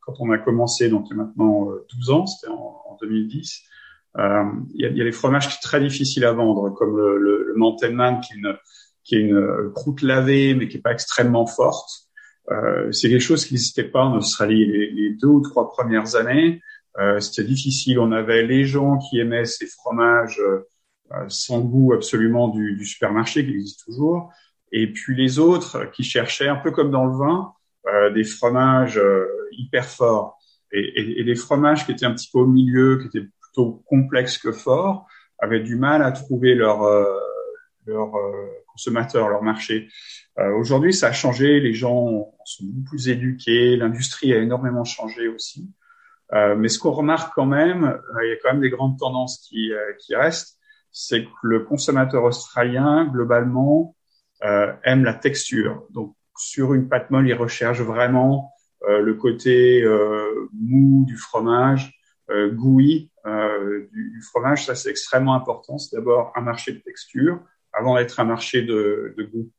[0.00, 3.62] Quand on a commencé, donc il y a maintenant 12 ans, c'était en, en, 2010,
[4.18, 6.70] euh, il, y a, il y a des fromages qui sont très difficiles à vendre,
[6.70, 8.56] comme le, le, le Mountain Man, qui est une,
[9.06, 11.88] qui est une euh, croûte lavée, mais qui est pas extrêmement forte.
[12.50, 16.60] Euh, c'est quelque chose qui n'existait pas en Australie les, deux ou trois premières années.
[16.98, 17.98] Euh, C'était difficile.
[17.98, 23.44] On avait les gens qui aimaient ces fromages euh, sans goût absolument du, du, supermarché,
[23.44, 24.32] qui existe toujours,
[24.72, 27.52] et puis les autres qui cherchaient, un peu comme dans le vin,
[27.86, 29.00] euh, des fromages
[29.52, 30.36] hyper forts
[30.72, 33.84] et, et, et, des fromages qui étaient un petit peu au milieu, qui étaient plutôt
[33.86, 35.06] complexes que forts,
[35.38, 36.80] avaient du mal à trouver leur
[37.86, 38.16] leur
[38.76, 39.88] consommateurs, leur marché.
[40.38, 45.28] Euh, Aujourd'hui, ça a changé, les gens sont beaucoup plus éduqués, l'industrie a énormément changé
[45.28, 45.70] aussi.
[46.32, 48.98] Euh, mais ce qu'on remarque quand même, euh, il y a quand même des grandes
[48.98, 50.58] tendances qui, euh, qui restent,
[50.92, 53.96] c'est que le consommateur australien, globalement,
[54.44, 55.86] euh, aime la texture.
[55.90, 58.52] Donc, sur une pâte molle, il recherche vraiment
[58.86, 59.82] le côté
[60.52, 61.98] mou du fromage,
[62.60, 63.10] gouillis
[63.94, 64.66] du, du fromage.
[64.66, 65.78] Ça, c'est extrêmement important.
[65.78, 67.40] C'est d'abord un marché de texture
[67.76, 69.50] avant d'être un marché de, de, goût.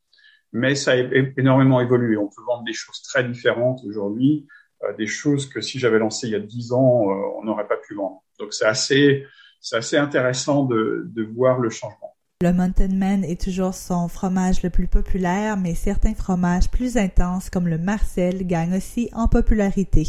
[0.54, 0.96] Mais ça a
[1.38, 2.18] énormément évolué.
[2.18, 4.48] On peut vendre des choses très différentes aujourd'hui,
[4.84, 7.68] euh, des choses que si j'avais lancé il y a dix ans, euh, on n'aurait
[7.68, 8.24] pas pu vendre.
[8.40, 9.26] Donc c'est assez,
[9.62, 12.16] c'est assez intéressant de, de voir le changement.
[12.42, 17.50] Le Mountain Man est toujours son fromage le plus populaire, mais certains fromages plus intenses
[17.50, 20.04] comme le Marcel gagnent aussi en popularité.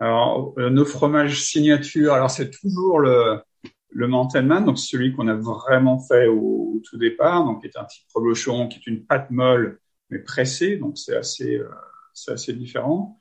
[0.00, 3.40] Alors, euh, nos fromages signature, alors c'est toujours le,
[3.90, 8.04] le Man, donc celui qu'on a vraiment fait au, tout départ, donc est un type
[8.14, 11.68] reblochon, qui est une pâte molle mais pressée, donc c'est assez, euh,
[12.14, 13.20] c'est assez différent.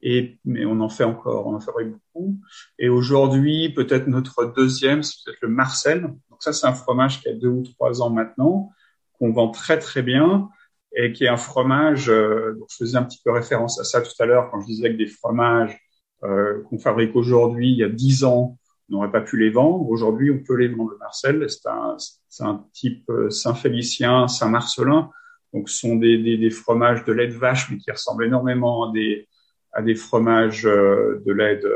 [0.00, 2.38] Et mais on en fait encore, on en fabrique beaucoup.
[2.78, 6.02] Et aujourd'hui, peut-être notre deuxième, c'est peut-être le Marcel.
[6.02, 8.70] Donc ça, c'est un fromage qui a deux ou trois ans maintenant,
[9.18, 10.48] qu'on vend très très bien
[10.96, 12.08] et qui est un fromage.
[12.10, 14.66] Euh, donc je faisais un petit peu référence à ça tout à l'heure quand je
[14.66, 15.76] disais que des fromages
[16.24, 19.88] euh, qu'on fabrique aujourd'hui, il y a dix ans, n'aurait pas pu les vendre.
[19.88, 20.92] Aujourd'hui, on peut les vendre.
[20.98, 21.96] Marcel, c'est un,
[22.40, 25.10] un, type euh, Saint-Félicien, Saint-Marcelin.
[25.52, 28.88] Donc, ce sont des, des, des, fromages de lait de vache, mais qui ressemblent énormément
[28.88, 29.28] à des,
[29.72, 31.68] à des fromages euh, de lait de,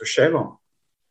[0.00, 0.60] de chèvre,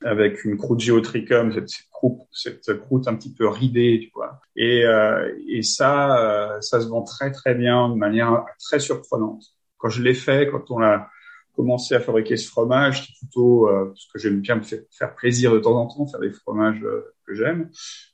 [0.04, 4.42] avec une croûte géotrichum, cette, cette, croûte, cette croûte un petit peu ridée, tu vois.
[4.56, 9.44] Et, euh, et ça, euh, ça se vend très très bien, de manière très surprenante.
[9.78, 11.10] Quand je l'ai fait, quand on l'a
[11.56, 15.54] commencé à fabriquer ce fromage, c'est plutôt euh, parce que j'aime bien me faire plaisir
[15.54, 17.70] de temps en temps, faire des fromages euh, que j'aime.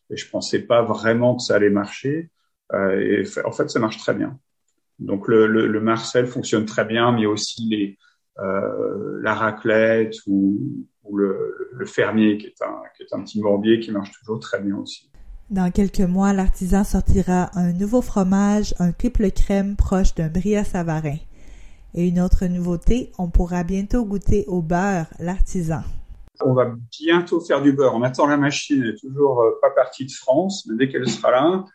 [0.09, 2.29] Et je pensais pas vraiment que ça allait marcher.
[2.73, 4.39] Euh, et en fait, ça marche très bien.
[4.99, 7.97] Donc le, le, le, Marcel fonctionne très bien, mais aussi les,
[8.39, 13.41] euh, la raclette ou, ou le, le, fermier qui est, un, qui est un petit
[13.41, 15.09] morbier qui marche toujours très bien aussi.
[15.49, 21.17] Dans quelques mois, l'artisan sortira un nouveau fromage, un triple crème proche d'un brie savarin.
[21.95, 25.81] Et une autre nouveauté, on pourra bientôt goûter au beurre l'artisan.
[26.41, 27.95] On va bientôt faire du beurre.
[27.95, 31.09] On attend la machine, elle est toujours euh, pas partie de France, mais dès qu'elle
[31.09, 31.65] sera là,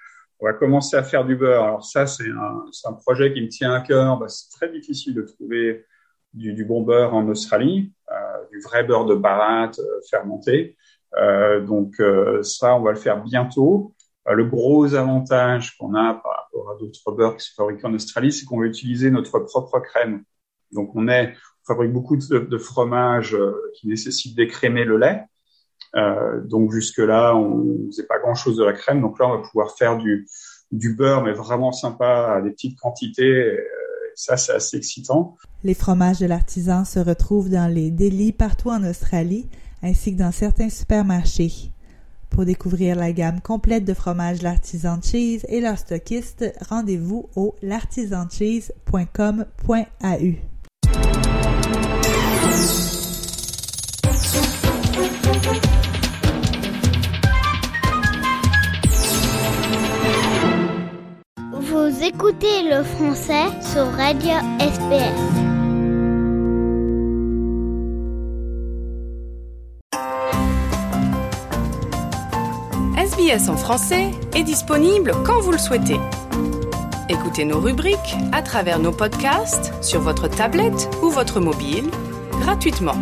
[0.41, 1.65] on va commencer à faire du beurre.
[1.65, 4.19] Alors ça, c'est un, projet qui me tient à cœur.
[4.19, 5.85] Bah, c'est très difficile de trouver
[6.33, 8.15] du, bon beurre en Australie, euh,
[8.53, 10.77] du vrai beurre de baratte euh, fermenté.
[11.69, 12.03] Donc
[12.43, 13.95] ça, on va le faire bientôt.
[14.29, 16.34] Le gros avantage qu'on a par
[16.79, 20.25] d'autres beurres qui sont fabriqués en Australie, c'est qu'on va utiliser notre propre crème.
[20.73, 21.07] Donc on
[21.67, 23.37] fabrique beaucoup de, fromages
[23.75, 25.25] qui nécessitent d'écrémer le lait.
[25.97, 29.01] Euh, donc jusque là, on faisait pas grand chose de la crème.
[29.01, 30.29] Donc là, on va pouvoir faire du,
[30.73, 33.55] du beurre, mais vraiment sympa à des petites quantités.
[33.55, 33.59] Et,
[34.17, 35.37] ça, c'est assez excitant.
[35.65, 39.49] Les fromages de l'artisan se retrouvent dans les délis partout en Australie
[39.83, 41.73] ainsi que dans certains supermarchés.
[42.35, 49.45] Pour découvrir la gamme complète de fromages L'Artisan Cheese et leurs stockistes, rendez-vous au l'artisancheese.com.au.
[61.53, 65.54] Vous écoutez le français sur Radio SPS.
[73.25, 75.99] SBS en français est disponible quand vous le souhaitez.
[77.09, 81.89] Écoutez nos rubriques à travers nos podcasts sur votre tablette ou votre mobile
[82.41, 82.97] gratuitement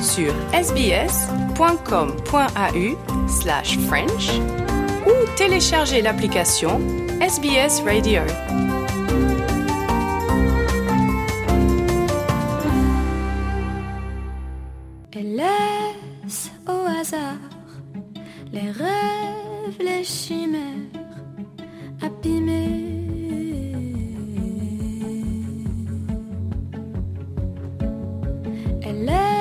[0.00, 1.58] sur sbs.com.au
[3.28, 4.30] slash French
[5.06, 6.80] ou téléchargez l'application
[7.20, 8.22] SBS Radio.
[18.52, 20.60] Les rêves, les chimères
[22.02, 22.86] abîmés.
[28.82, 29.40] Elle laisse.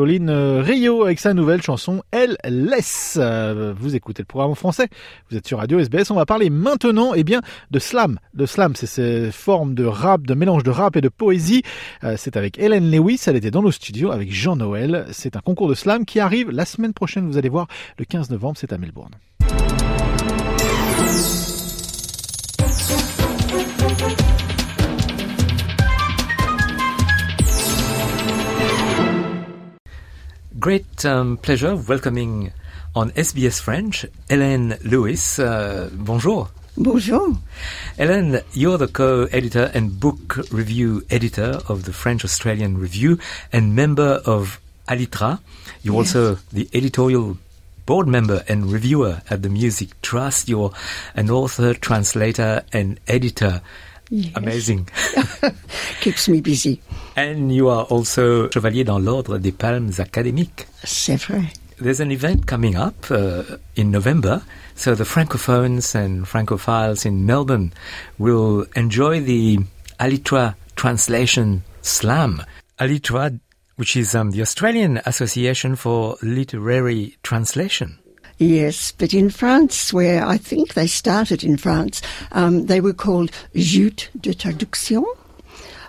[0.00, 3.16] Colline Rio avec sa nouvelle chanson Elle laisse.
[3.20, 4.88] Euh, Vous écoutez le programme en français.
[5.30, 6.10] Vous êtes sur Radio SBS.
[6.10, 8.18] On va parler maintenant eh bien, de slam.
[8.34, 11.62] De slam, c'est ces formes de rap, de mélange de rap et de poésie.
[12.04, 13.22] Euh, C'est avec Hélène Lewis.
[13.26, 15.06] Elle était dans nos studios avec Jean-Noël.
[15.12, 17.26] C'est un concours de slam qui arrive la semaine prochaine.
[17.26, 17.66] Vous allez voir,
[17.98, 19.12] le 15 novembre, c'est à Melbourne.
[30.60, 32.52] Great um, pleasure welcoming
[32.94, 35.38] on SBS French Hélène Lewis.
[35.38, 36.50] Uh, bonjour.
[36.76, 37.28] Bonjour.
[37.98, 43.18] Hélène, you're the co-editor and book review editor of the French Australian Review
[43.52, 45.38] and member of Alitra.
[45.82, 46.14] You're Yes.
[46.14, 47.38] also the editorial
[47.86, 50.48] board member and reviewer at the Music Trust.
[50.48, 50.72] You're
[51.14, 53.62] an author, translator, and editor.
[54.10, 54.32] Yes.
[54.34, 54.88] Amazing.
[56.00, 56.80] Keeps me busy.
[57.16, 60.66] And you are also chevalier dans l'ordre des Palmes académiques.
[60.84, 61.42] C'est vrai.
[61.80, 64.42] There's an event coming up uh, in November,
[64.74, 67.72] so the Francophones and Francophiles in Melbourne
[68.18, 69.60] will enjoy the
[69.98, 72.42] Alitra Translation Slam.
[72.78, 73.38] Alitra,
[73.76, 77.98] which is um, the Australian Association for Literary Translation.
[78.40, 82.00] Yes, but in France, where I think they started in France,
[82.32, 85.04] um, they were called joutes de traduction.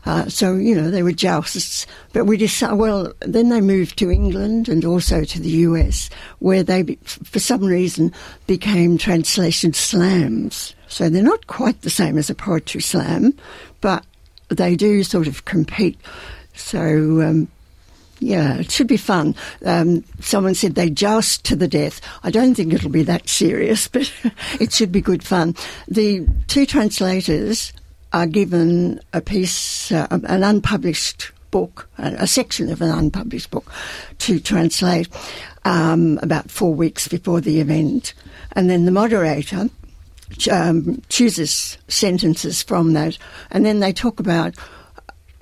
[0.06, 1.88] Uh, so, you know, they were jousts.
[2.12, 6.10] But we decided, well, then they moved to England and also to the US,
[6.40, 8.12] where they, for some reason,
[8.48, 10.76] became translation slams.
[10.90, 13.34] So they're not quite the same as a poetry slam,
[13.80, 14.06] but
[14.50, 15.98] they do sort of compete.
[16.54, 17.48] So, um,
[18.22, 19.36] yeah, it should be fun.
[19.66, 22.00] Um, someone said they joust to the death.
[22.24, 24.14] I don't think it'll be that serious, but
[24.60, 25.56] it should be good fun.
[25.88, 27.74] The two translators
[28.14, 33.72] are given a piece, uh, an unpublished book, a, a section of an unpublished book
[34.20, 35.10] to translate
[35.66, 38.14] um, about four weeks before the event.
[38.52, 39.68] And then the moderator
[40.52, 43.18] um, chooses sentences from that,
[43.50, 44.56] and then they talk about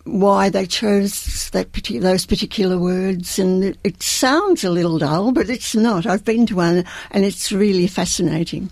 [0.10, 5.50] why they chose that those particular words, and it, it sounds a little dull, but
[5.50, 6.06] it's not.
[6.06, 8.70] I've been to one, and it's really fascinating.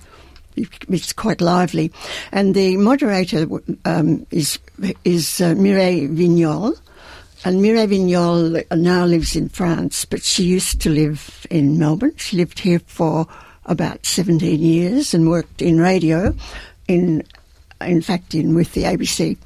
[0.56, 1.92] It's quite lively,
[2.32, 3.48] and the moderator
[3.86, 4.58] um, is
[5.06, 6.76] is uh, Mireille Vignol,
[7.46, 12.16] and Mireille Vignol now lives in France, but she used to live in Melbourne.
[12.18, 13.28] She lived here for
[13.66, 16.34] about 17 years and worked in radio,
[16.88, 17.24] in
[17.82, 19.38] in fact, in with the ABC.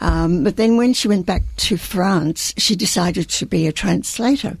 [0.00, 4.56] Um, but then when she went back to France, she decided to be a translator,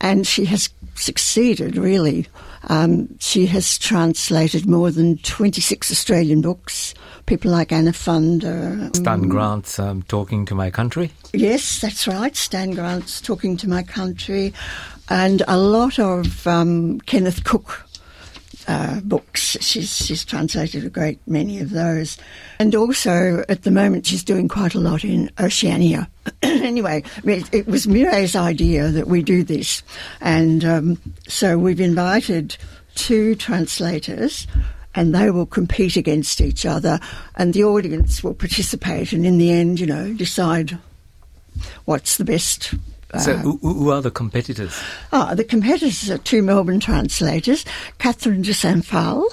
[0.00, 2.26] and she has succeeded really.
[2.64, 6.92] Um, she has translated more than 26 Australian books.
[7.26, 8.94] People like Anna Funder.
[8.96, 11.10] Stan um, Grant's um, Talking to My Country.
[11.32, 12.34] Yes, that's right.
[12.34, 14.52] Stan Grant's Talking to My Country,
[15.08, 17.87] and a lot of um, Kenneth Cook
[18.68, 19.56] uh, books.
[19.60, 22.18] She's, she's translated a great many of those.
[22.60, 26.08] And also, at the moment, she's doing quite a lot in Oceania.
[26.42, 29.82] anyway, it, it was Mireille's idea that we do this.
[30.20, 32.56] And um, so we've invited
[32.94, 34.46] two translators
[34.94, 37.00] and they will compete against each other
[37.36, 40.76] and the audience will participate and in the end, you know, decide
[41.86, 42.74] what's the best
[43.18, 44.78] So, uh, who, who are the competitors?
[45.12, 47.64] Ah, the competitors are two Melbourne translators,
[47.98, 49.24] Catherine de Saint-Phal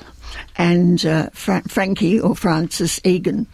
[0.57, 3.47] and uh, Fra- Frankie or Francis Egan.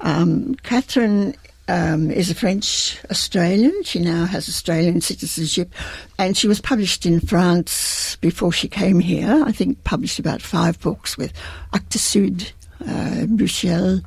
[0.00, 1.36] Um, Catherine
[1.68, 3.82] um, is a French Australian.
[3.84, 5.72] She now has Australian citizenship,
[6.18, 9.42] and she was published in France before she came here.
[9.46, 11.32] I think published about five books with
[11.72, 12.50] Actes Sud,
[12.80, 14.02] uh, Buchel,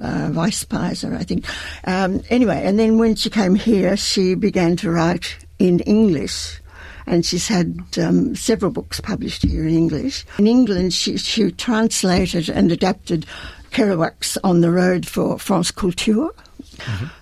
[0.00, 1.44] uh, Weispeiser, I think.
[1.84, 6.60] Um, anyway, and then when she came here, she began to write in English.
[7.06, 10.26] And she's had um, several books published here in English.
[10.38, 13.24] In England, she, she translated and adapted
[13.70, 16.28] Kerouac's On the Road for France Culture,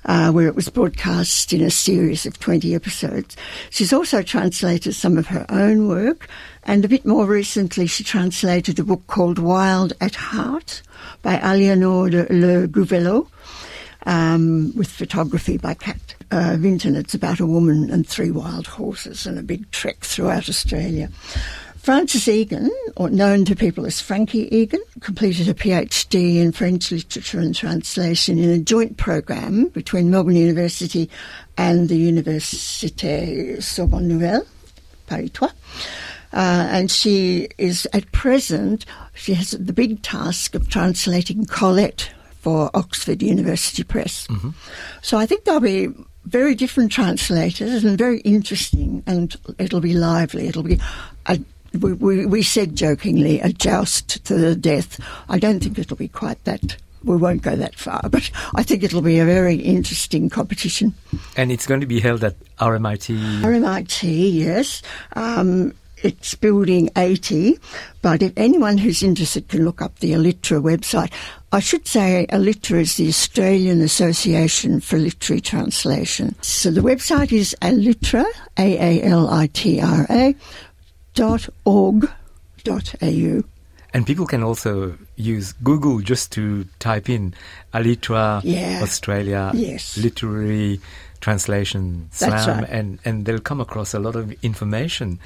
[0.04, 3.36] uh, where it was broadcast in a series of 20 episodes.
[3.70, 6.28] She's also translated some of her own work,
[6.66, 10.82] and a bit more recently, she translated a book called Wild at Heart
[11.22, 13.28] by Aliénor Le Gouvelot,
[14.04, 16.96] um, with photography by Kat uh, Vinton.
[16.96, 21.08] It's about a woman and three wild horses and a big trek throughout Australia.
[21.76, 27.38] Frances Egan, or known to people as Frankie Egan, completed a PhD in French literature
[27.38, 31.08] and translation in a joint program between Melbourne University
[31.56, 34.44] and the Université Sorbonne Nouvelle,
[35.06, 35.48] Paris 3.
[36.36, 38.84] Uh, and she is at present,
[39.14, 42.10] she has the big task of translating Colette
[42.40, 44.28] for Oxford University Press.
[45.00, 45.88] So I think there'll be
[46.26, 50.46] very different translators and very interesting, and it'll be lively.
[50.46, 50.78] It'll be,
[51.24, 51.40] a,
[51.80, 55.00] we, we, we said jokingly, a joust to the death.
[55.30, 56.76] I don't think it'll be quite that.
[57.02, 60.92] We won't go that far, but I think it'll be a very interesting competition.
[61.34, 63.40] And it's going to be held at RMIT.
[63.40, 64.82] RMIT, yes.
[65.14, 65.72] Um,
[66.06, 67.58] it's building 80,
[68.02, 71.12] but if anyone who's interested can look up the Alitra website.
[71.52, 76.34] I should say Alitra is the Australian Association for Literary Translation.
[76.42, 78.24] So the website is alitra,
[78.58, 80.34] A-A-L-I-T-R-A,
[81.14, 82.10] dot org
[82.64, 83.42] dot au.
[83.94, 87.32] And people can also use Google just to type in
[87.72, 88.80] Alitra Yeah.
[88.82, 89.96] Australia Yes.
[89.96, 90.80] literary
[91.20, 92.68] translation slam right.
[92.70, 95.18] and, and they'll come across a lot of information.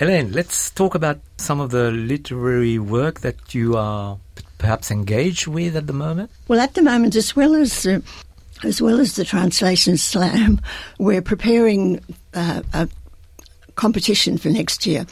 [0.00, 4.18] Elaine, let's talk about some of the literary work that you are
[4.58, 6.30] perhaps engaged with at the moment.
[6.46, 8.00] Well, at the moment, as well as uh,
[8.62, 10.60] as well as the translation slam,
[11.00, 12.00] we're preparing
[12.32, 12.88] uh, a
[13.74, 15.04] competition for next year.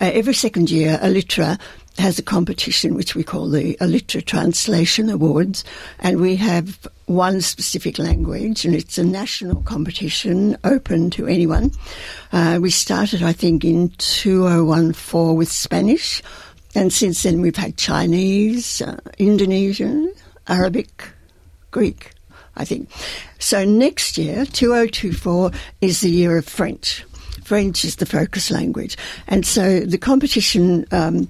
[0.00, 1.60] Uh, every second year, a Alitra
[1.98, 5.64] has a competition which we call the Alitra Translation Awards,
[5.98, 11.72] and we have one specific language, and it's a national competition open to anyone.
[12.32, 16.22] Uh, we started, I think, in 2014 with Spanish,
[16.74, 20.12] and since then we've had Chinese, uh, Indonesian,
[20.48, 21.08] Arabic,
[21.70, 22.12] Greek,
[22.56, 22.88] I think.
[23.38, 27.04] So next year, 2024, is the year of French.
[27.52, 28.96] French is the focus language.
[29.28, 31.28] And so the competition, um,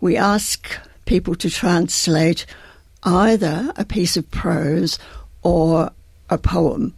[0.00, 2.44] we ask people to translate
[3.04, 4.98] either a piece of prose
[5.44, 5.92] or
[6.28, 6.92] a poem.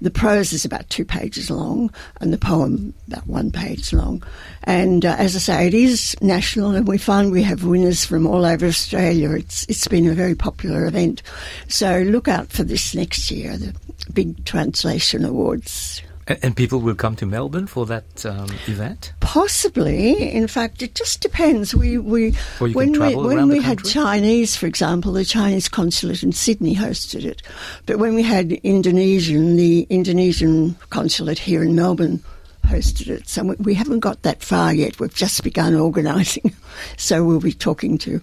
[0.00, 1.92] The prose is about two pages long,
[2.22, 4.22] and the poem about one page long.
[4.64, 8.26] And uh, as I say, it is national, and we find we have winners from
[8.26, 9.32] all over Australia.
[9.32, 11.22] It's it's been a very popular event.
[11.68, 13.74] So look out for this next year, the
[14.14, 16.00] big translation awards.
[16.28, 19.14] And people will come to Melbourne for that um, event.
[19.20, 21.74] Possibly, in fact, it just depends.
[21.74, 23.82] We we Or you can when we when we had?
[23.82, 27.42] Chinese, for example, the Chinese consulate in Sydney hosted it,
[27.86, 32.22] but when we had Indonesian, the Indonesian consulate here in Melbourne
[32.64, 33.28] hosted it.
[33.28, 35.00] So we, we haven't got that far yet.
[35.00, 36.54] We've just begun organising,
[36.98, 38.20] so we'll be talking to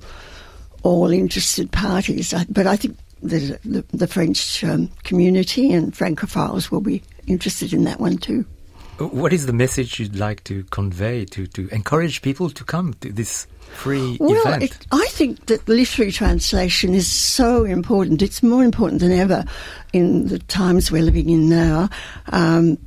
[0.84, 2.36] all interested parties.
[2.49, 7.84] But I think the the, the French um, community and francophiles will be interested in
[7.86, 8.45] that one too.
[8.97, 13.11] What is the message you'd like to convey to, to encourage people to come to
[13.11, 14.63] this free Well, event?
[14.63, 18.21] it, I think that literary translation is so important.
[18.21, 19.43] It's more important than ever
[19.91, 21.89] in the times we're living in now.
[22.32, 22.78] Um,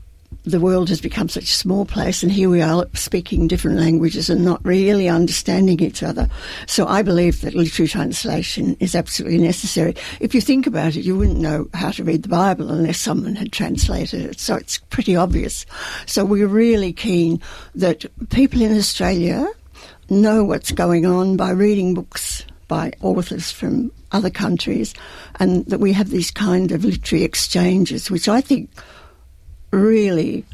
[0.51, 4.31] the world has become such a small place, and here we are speaking different languages
[4.31, 6.29] and not really understanding each other.
[6.67, 9.95] So I believe that literary translation is absolutely necessary.
[10.21, 13.37] If you think about it, you wouldn't know how to read the Bible unless someone
[13.37, 14.41] had translated it.
[14.41, 15.67] So it's pretty obvious.
[16.07, 17.41] So we're really keen
[17.75, 19.47] that people in Australia
[20.11, 24.95] know what's going on by reading books by authors from other countries
[25.41, 28.71] and that we have these kind of literary exchanges, which I think
[29.71, 30.45] really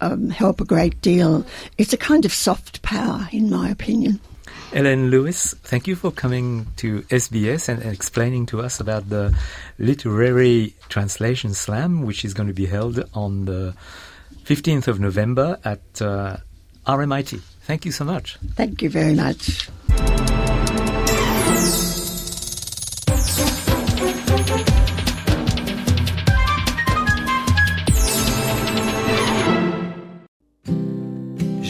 [0.00, 1.44] um, help a great deal.
[1.78, 4.20] It's a kind of soft power, in my opinion.
[4.72, 9.34] Ellen Lewis, thank you for coming to SBS and explaining to us about the
[9.78, 13.74] Literary Translation Slam, which is going to be held on the
[14.44, 16.36] 15th of November at uh,
[16.86, 17.40] RMIT.
[17.62, 18.36] Thank you so much.
[18.54, 19.70] Thank you very much.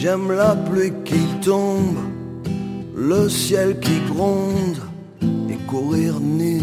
[0.09, 1.97] J'aime la pluie qui tombe,
[2.95, 4.77] le ciel qui gronde
[5.49, 6.61] et courir nez.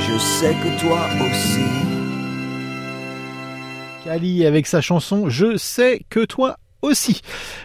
[0.00, 1.68] Je sais que toi aussi.
[4.02, 7.20] Kali avec sa chanson Je sais que toi aussi.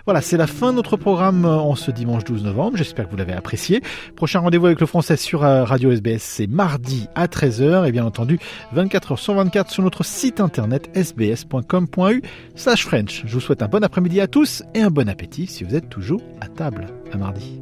[0.05, 2.78] Voilà, c'est la fin de notre programme en ce dimanche 12 novembre.
[2.78, 3.82] J'espère que vous l'avez apprécié.
[4.16, 8.05] Prochain rendez-vous avec le français sur euh, Radio SBS, c'est mardi à 13h et bien
[8.05, 8.39] entendu
[8.76, 12.22] 24h sur 24 sur notre site internet sbs.com.u
[12.55, 13.24] slash French.
[13.26, 15.89] Je vous souhaite un bon après-midi à tous et un bon appétit si vous êtes
[15.89, 16.88] toujours à table.
[17.12, 17.62] À mardi.